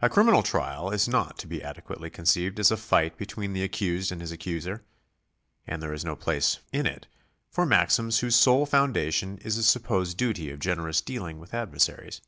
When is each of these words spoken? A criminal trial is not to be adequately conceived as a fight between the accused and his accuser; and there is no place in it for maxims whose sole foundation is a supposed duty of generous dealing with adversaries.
A 0.00 0.08
criminal 0.08 0.44
trial 0.44 0.90
is 0.92 1.08
not 1.08 1.36
to 1.38 1.48
be 1.48 1.64
adequately 1.64 2.10
conceived 2.10 2.60
as 2.60 2.70
a 2.70 2.76
fight 2.76 3.18
between 3.18 3.54
the 3.54 3.64
accused 3.64 4.12
and 4.12 4.20
his 4.20 4.30
accuser; 4.30 4.84
and 5.66 5.82
there 5.82 5.92
is 5.92 6.04
no 6.04 6.14
place 6.14 6.60
in 6.72 6.86
it 6.86 7.08
for 7.50 7.66
maxims 7.66 8.20
whose 8.20 8.36
sole 8.36 8.66
foundation 8.66 9.36
is 9.38 9.58
a 9.58 9.64
supposed 9.64 10.16
duty 10.16 10.52
of 10.52 10.60
generous 10.60 11.00
dealing 11.00 11.40
with 11.40 11.54
adversaries. 11.54 12.20